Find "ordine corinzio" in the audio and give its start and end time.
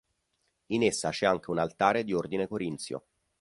2.11-3.03